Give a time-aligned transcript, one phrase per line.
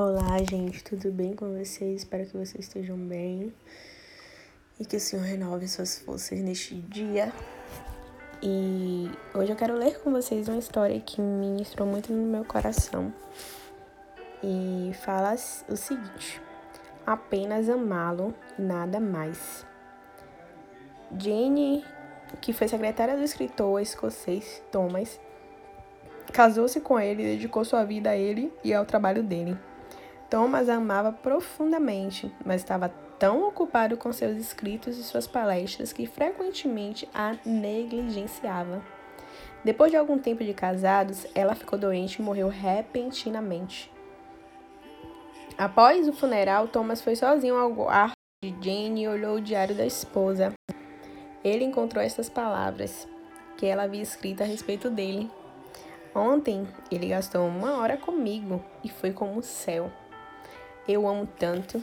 [0.00, 2.02] Olá, gente, tudo bem com vocês?
[2.02, 3.52] Espero que vocês estejam bem
[4.78, 7.32] e que o Senhor renove suas forças neste dia.
[8.40, 13.12] E hoje eu quero ler com vocês uma história que ministrou muito no meu coração.
[14.40, 15.34] E fala
[15.68, 16.40] o seguinte:
[17.04, 19.66] apenas amá-lo e nada mais.
[21.18, 21.84] Jane,
[22.40, 25.18] que foi secretária do escritor escocês Thomas,
[26.32, 29.58] casou-se com ele e dedicou sua vida a ele e ao trabalho dele.
[30.30, 37.08] Thomas amava profundamente, mas estava tão ocupado com seus escritos e suas palestras que frequentemente
[37.14, 38.82] a negligenciava.
[39.64, 43.90] Depois de algum tempo de casados, ela ficou doente e morreu repentinamente.
[45.56, 49.86] Após o funeral, Thomas foi sozinho ao quarto de Jane e olhou o diário da
[49.86, 50.52] esposa.
[51.42, 53.08] Ele encontrou estas palavras
[53.56, 55.28] que ela havia escrito a respeito dele.
[56.14, 59.90] Ontem ele gastou uma hora comigo e foi como o céu
[60.88, 61.82] eu amo tanto.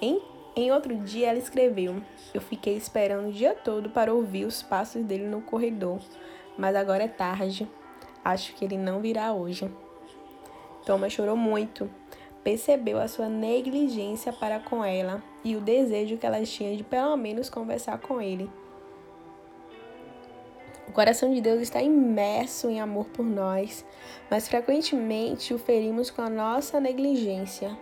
[0.00, 0.20] Em,
[0.54, 2.02] em outro dia, ela escreveu:
[2.34, 6.00] Eu fiquei esperando o dia todo para ouvir os passos dele no corredor,
[6.56, 7.68] mas agora é tarde.
[8.22, 9.70] Acho que ele não virá hoje.
[10.84, 11.90] Thomas chorou muito.
[12.44, 17.16] Percebeu a sua negligência para com ela e o desejo que ela tinha de pelo
[17.16, 18.48] menos conversar com ele.
[20.88, 23.84] O coração de Deus está imerso em amor por nós,
[24.30, 27.76] mas frequentemente o ferimos com a nossa negligência.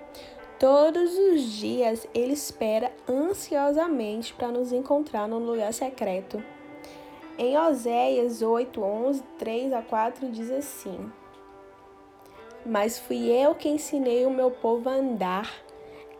[0.59, 6.43] Todos os dias ele espera ansiosamente para nos encontrar no lugar secreto.
[7.37, 11.11] Em Oséias 8, 11, 3 a 4 diz assim:
[12.65, 15.53] Mas fui eu que ensinei o meu povo a andar,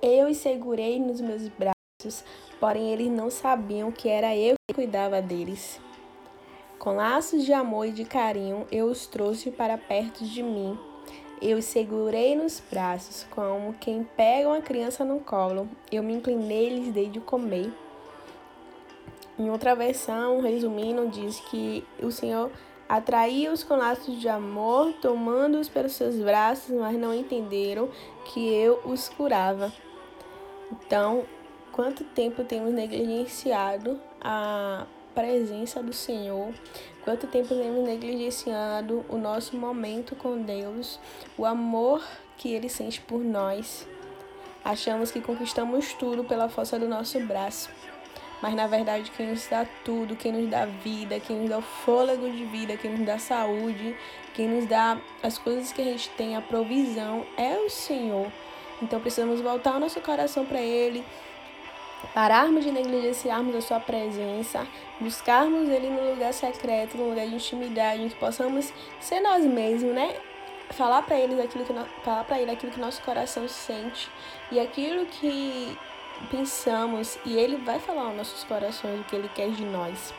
[0.03, 2.25] eu os segurei nos meus braços,
[2.59, 5.81] porém eles não sabiam que era eu que cuidava deles.
[6.81, 10.77] Com laços de amor e de carinho eu os trouxe para perto de mim
[11.41, 15.69] eu segurei nos braços, como quem pega uma criança no colo.
[15.91, 17.73] Eu me inclinei e lhes dei de comer.
[19.39, 22.51] Em outra versão, resumindo, diz que o Senhor
[22.89, 27.89] atraiu-os com laços de amor, tomando-os pelos seus braços, mas não entenderam
[28.27, 29.73] que eu os curava.
[30.71, 31.25] Então,
[31.73, 36.53] quanto tempo temos negligenciado a presença do Senhor,
[37.03, 40.99] quanto tempo temos negligenciado o nosso momento com Deus,
[41.39, 42.05] o amor
[42.37, 43.87] que Ele sente por nós.
[44.65, 47.71] Achamos que conquistamos tudo pela força do nosso braço,
[48.43, 51.63] mas na verdade quem nos dá tudo, quem nos dá vida, quem nos dá o
[51.63, 53.97] fôlego de vida, quem nos dá saúde,
[54.35, 58.31] quem nos dá as coisas que a gente tem, a provisão, é o Senhor.
[58.83, 61.05] Então precisamos voltar o nosso coração para Ele,
[62.13, 64.67] pararmos de negligenciarmos a sua presença,
[65.01, 69.95] buscarmos ele no lugar secreto, no lugar de intimidade, em que possamos ser nós mesmos,
[69.95, 70.17] né?
[70.71, 71.73] Falar para ele aquilo que
[72.03, 74.11] falar para ele aquilo que nosso coração sente
[74.51, 75.77] e aquilo que
[76.31, 80.15] pensamos e ele vai falar aos nossos corações o que ele quer de nós.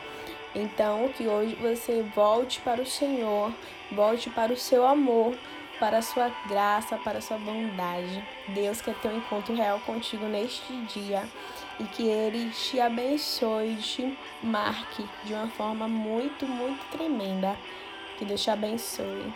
[0.54, 3.52] Então, que hoje você volte para o Senhor,
[3.92, 5.36] volte para o seu amor,
[5.78, 8.26] para a sua graça, para a sua bondade.
[8.48, 11.24] Deus quer ter um encontro real contigo neste dia
[11.78, 17.56] e que Ele te abençoe, te marque de uma forma muito, muito tremenda.
[18.18, 19.32] Que Deus te abençoe.